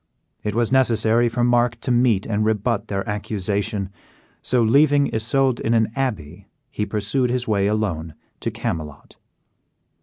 [0.43, 3.91] It was necessary for Mark to meet and rebut their accusation;
[4.41, 9.17] so, leaving Isoude in an abbey, he pursued his way alone to Camelot.